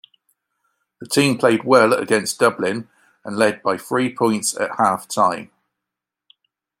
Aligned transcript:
The 0.99 1.05
team 1.07 1.37
played 1.37 1.63
well 1.63 1.93
against 1.93 2.39
Dublin 2.39 2.89
and 3.23 3.37
led 3.37 3.61
by 3.61 3.77
three 3.77 4.11
points 4.11 4.57
at 4.59 4.77
half-time. 4.79 5.51